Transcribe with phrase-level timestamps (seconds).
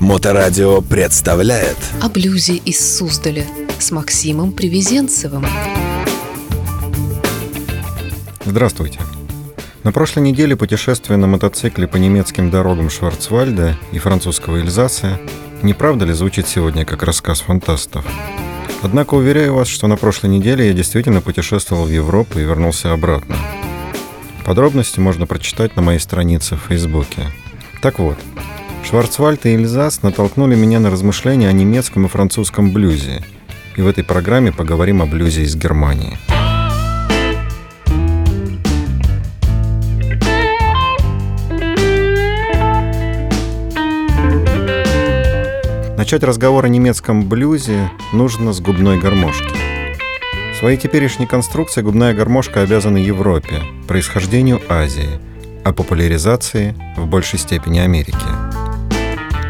[0.00, 3.44] Моторадио представляет О блюзе из Суздаля
[3.78, 5.44] с Максимом Привезенцевым.
[8.46, 8.98] Здравствуйте.
[9.84, 15.20] На прошлой неделе путешествие на мотоцикле по немецким дорогам Шварцвальда и французского Эльзаса
[15.60, 18.06] не правда ли звучит сегодня как рассказ фантастов?
[18.82, 23.36] Однако уверяю вас, что на прошлой неделе я действительно путешествовал в Европу и вернулся обратно.
[24.46, 27.26] Подробности можно прочитать на моей странице в Фейсбуке.
[27.82, 28.16] Так вот,
[28.84, 33.22] Шварцвальд и Эльзас натолкнули меня на размышления о немецком и французском блюзе.
[33.76, 36.18] И в этой программе поговорим о блюзе из Германии.
[45.96, 49.54] Начать разговор о немецком блюзе нужно с губной гармошки.
[50.58, 55.20] Своей теперешней конструкцией губная гармошка обязана Европе, происхождению Азии,
[55.62, 58.49] а популяризации в большей степени Америки.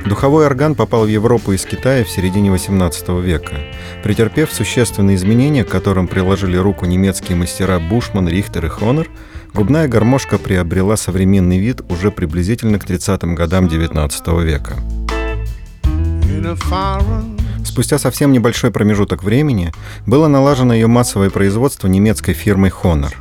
[0.06, 3.56] Духовой орган попал в Европу из Китая в середине XVIII века,
[4.02, 9.08] претерпев существенные изменения, к которым приложили руку немецкие мастера Бушман, Рихтер и Хонор,
[9.54, 14.74] губная гармошка приобрела современный вид уже приблизительно к 30-м годам XIX века.
[17.64, 19.72] Спустя совсем небольшой промежуток времени
[20.06, 23.12] было налажено ее массовое производство немецкой фирмой Honor.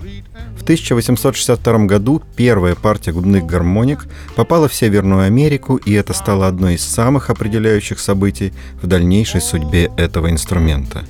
[0.69, 6.75] В 1862 году первая партия губных гармоник попала в Северную Америку, и это стало одной
[6.75, 11.05] из самых определяющих событий в дальнейшей судьбе этого инструмента.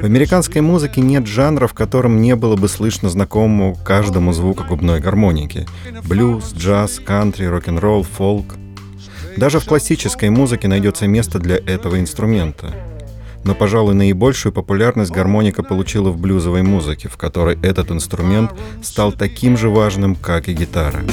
[0.00, 5.00] В американской музыке нет жанра, в котором не было бы слышно знакомому каждому звуку губной
[5.00, 5.66] гармоники.
[6.04, 8.54] Блюз, джаз, кантри, рок-н-ролл, фолк.
[9.36, 12.93] Даже в классической музыке найдется место для этого инструмента.
[13.44, 19.56] Но, пожалуй, наибольшую популярность гармоника получила в блюзовой музыке, в которой этот инструмент стал таким
[19.56, 21.04] же важным, как и гитара.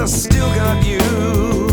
[0.00, 1.67] I still got you.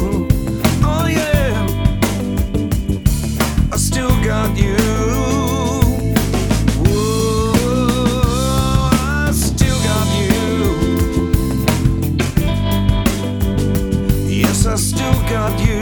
[14.76, 15.80] Still got you.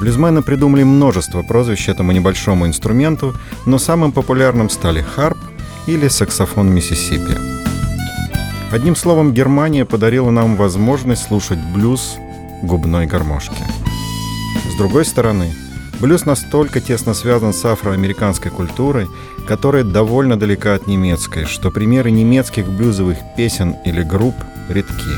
[0.00, 5.38] Блюзмены придумали множество прозвищ этому небольшому инструменту, но самым популярным стали harp
[5.86, 7.38] или саксофон Миссисипи.
[8.72, 12.16] Одним словом, Германия подарила нам возможность слушать блюз
[12.62, 13.62] губной гармошки.
[14.72, 15.52] С другой стороны,
[16.00, 19.06] блюз настолько тесно связан с афроамериканской культурой,
[19.46, 24.34] которая довольно далека от немецкой, что примеры немецких блюзовых песен или групп
[24.68, 25.10] редки.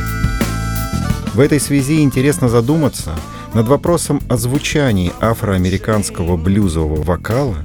[1.35, 3.15] В этой связи интересно задуматься–
[3.55, 7.57] над вопросом о звучании афроамериканского блюзового вокала,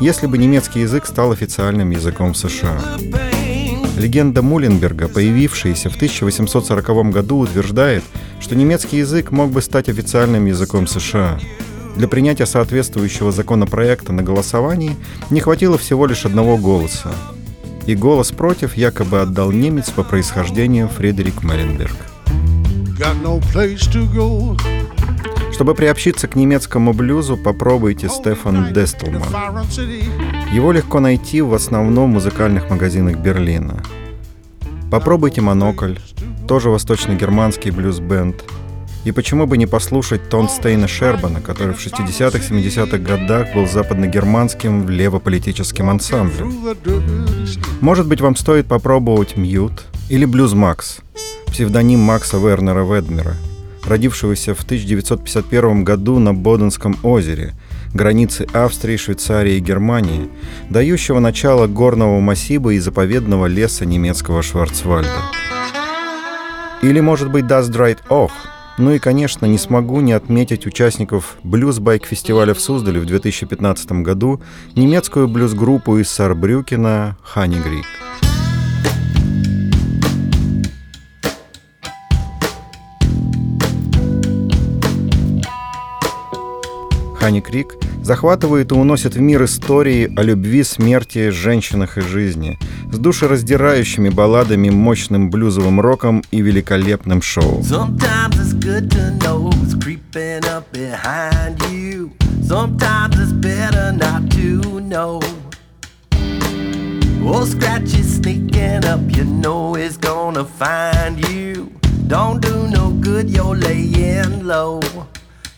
[0.00, 2.80] если бы немецкий язык стал официальным языком США.
[3.98, 8.04] Легенда Муленберга, появившаяся в 1840 году, утверждает,
[8.40, 11.38] что немецкий язык мог бы стать официальным языком США.
[11.96, 14.96] Для принятия соответствующего законопроекта на голосовании
[15.30, 17.10] не хватило всего лишь одного голоса.
[17.86, 21.96] И голос против якобы отдал немец по происхождению Фредерик Муленберг.
[25.52, 29.22] Чтобы приобщиться к немецкому блюзу, попробуйте Стефан Дестлман.
[30.52, 33.82] Его легко найти в основном музыкальных магазинах Берлина.
[34.90, 35.96] Попробуйте «Монокль»,
[36.46, 38.44] тоже восточно-германский блюз-бенд.
[39.06, 45.88] И почему бы не послушать Тон Стейна Шербана, который в 60-70-х годах был западно-германским левополитическим
[45.88, 46.76] ансамблем.
[47.80, 50.98] Может быть, вам стоит попробовать «Мьют» или «Блюз Макс»,
[51.46, 53.36] псевдоним Макса Вернера Ведмера–
[53.86, 57.54] родившегося в 1951 году на Боденском озере,
[57.94, 60.28] границы Австрии, Швейцарии и Германии,
[60.68, 65.22] дающего начало горного массива и заповедного леса немецкого Шварцвальда.
[66.82, 68.32] Или, может быть, Das Dried Ох.
[68.78, 74.42] Ну и, конечно, не смогу не отметить участников блюз-байк-фестиваля в Суздале в 2015 году,
[74.74, 77.86] немецкую блюз-группу из Сарбрюкена «Ханигрик».
[87.18, 87.74] Хани Крик
[88.04, 92.56] захватывает и уносит в мир истории о любви, смерти, женщинах и жизни,
[92.92, 97.62] с душераздирающими балладами, мощным блюзовым роком и великолепным шоу.
[97.62, 102.12] Sometimes it's good to know who's creeping up behind you.
[102.42, 105.20] Sometimes it's better not to know.
[107.28, 111.72] Oh, scratchy sneaking up, you know it's gonna find you.
[112.06, 114.80] Don't do no good, you're laying low.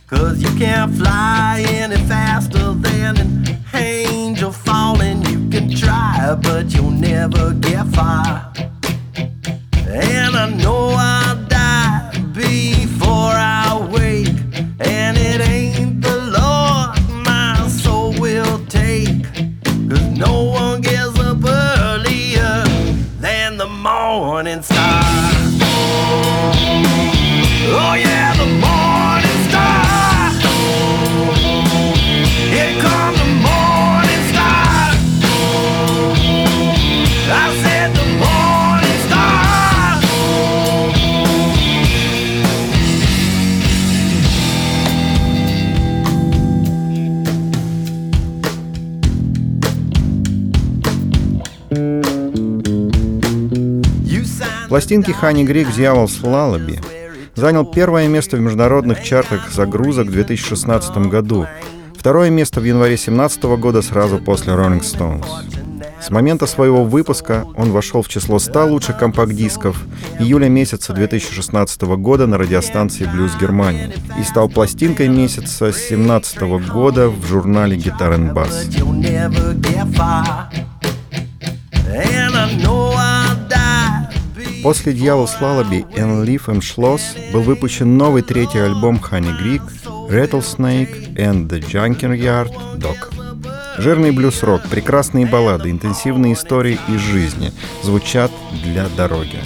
[0.06, 5.20] Cause you can't fly any faster than an angel falling.
[5.26, 8.50] You can try, but you'll never get far.
[9.87, 11.07] And I know I'll
[54.79, 56.79] Пластинки Хани Грик «Дьяволс Лалаби»
[57.35, 61.49] занял первое место в международных чартах загрузок в 2016 году,
[61.97, 65.27] второе место в январе 2017 года сразу после Rolling Stones.
[66.01, 69.83] С момента своего выпуска он вошел в число 100 лучших компакт-дисков
[70.21, 76.41] июля месяца 2016 года на радиостанции «Блюз Германии» и стал пластинкой месяца 2017
[76.71, 78.71] года в журнале «Гитар Bass».
[84.62, 89.62] После «Дьявол с Лалаби» «En Leaf and Schloss» был выпущен новый третий альбом Хани Грик
[90.10, 92.96] «Rattlesnake and the Junkyard Dog».
[93.78, 97.52] Жирный блюз-рок, прекрасные баллады, интенсивные истории из жизни
[97.82, 98.32] звучат
[98.64, 99.38] для дороги.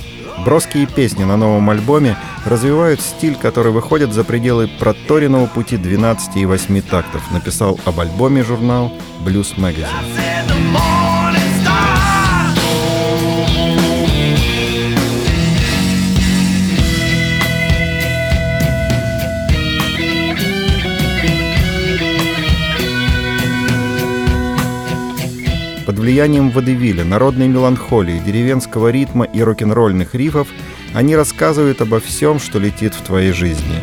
[0.45, 2.17] Броские песни на новом альбоме
[2.47, 8.43] развивают стиль, который выходит за пределы проторенного пути 12 и 8 тактов, написал об альбоме
[8.43, 8.91] журнал
[9.25, 11.02] Blues Magazine.
[25.87, 30.47] Под влиянием водевиля, народной меланхолии, деревенского ритма и рок-н-ролльных рифов
[30.95, 33.81] они рассказывают обо всем, что летит в твоей жизни.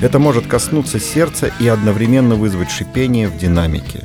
[0.00, 4.04] Это может коснуться сердца и одновременно вызвать шипение в динамике.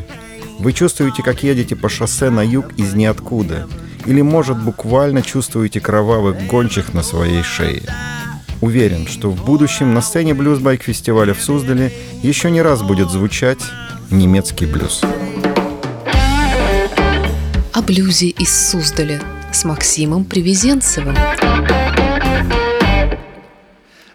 [0.59, 3.67] Вы чувствуете, как едете по шоссе на юг из ниоткуда,
[4.05, 7.83] или, может, буквально чувствуете кровавых гончих на своей шее.
[8.59, 13.59] Уверен, что в будущем на сцене блюз-байк-фестиваля в Суздале еще не раз будет звучать
[14.09, 15.03] немецкий блюз.
[17.72, 19.20] О блюзе из Суздаля
[19.52, 21.16] с Максимом Привезенцевым.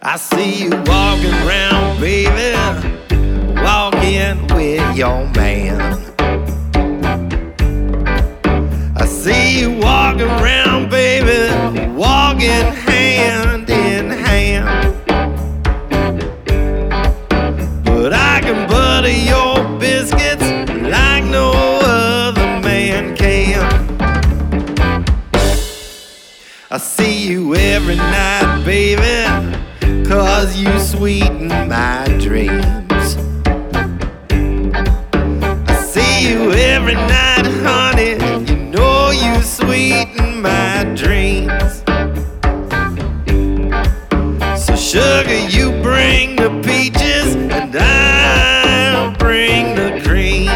[0.06, 2.56] I see you walking around, baby,
[3.56, 5.98] walking with your man.
[8.96, 11.50] I see you walking around, baby,
[11.96, 12.87] walking
[26.79, 29.27] I see you every night, baby,
[30.09, 33.17] cause you sweeten my dreams.
[35.67, 38.13] I see you every night, honey,
[38.49, 41.83] you know you sweeten my dreams.
[44.65, 50.47] So, sugar, you bring the peaches, and I'll bring the cream.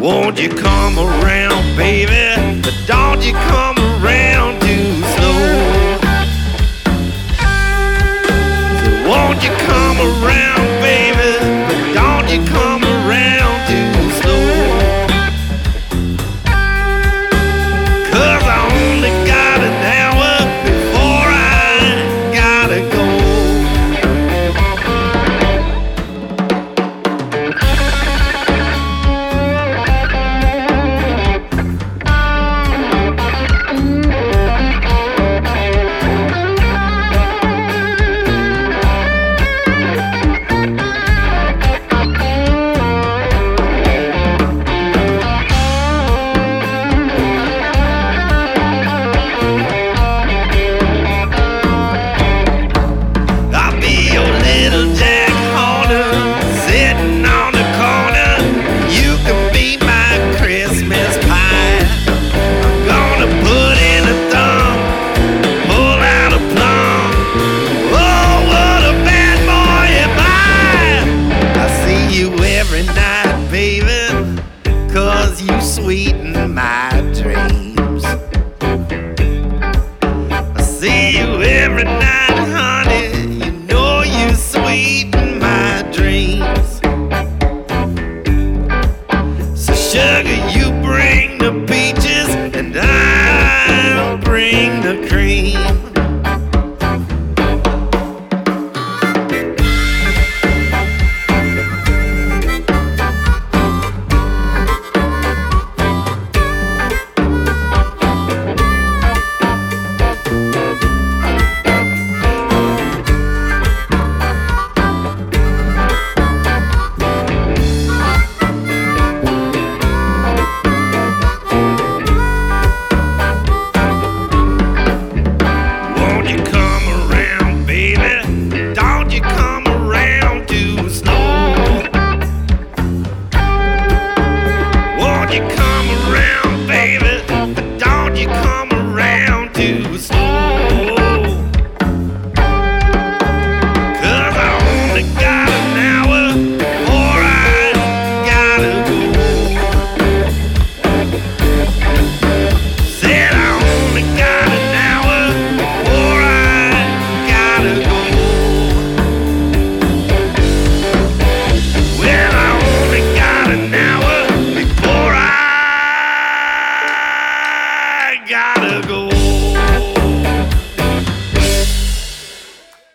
[0.00, 2.43] Won't you come around, baby?
[2.64, 3.73] But don't you come